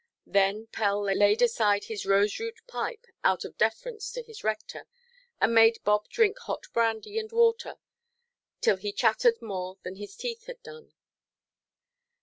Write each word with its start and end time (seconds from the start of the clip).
Then 0.25 0.65
Pell 0.71 1.03
laid 1.03 1.43
aside 1.43 1.83
his 1.83 2.07
rose–root 2.07 2.61
pipe 2.65 3.05
out 3.23 3.45
of 3.45 3.55
deference 3.55 4.11
to 4.13 4.23
his 4.23 4.43
rector, 4.43 4.87
and 5.39 5.53
made 5.53 5.77
Bob 5.83 6.09
drink 6.09 6.39
hot 6.39 6.63
brandy–and–water 6.73 7.75
till 8.61 8.77
he 8.77 8.93
chattered 8.93 9.39
more 9.43 9.77
than 9.83 9.97
his 9.97 10.15
teeth 10.15 10.47
had 10.47 10.63
done. 10.63 10.93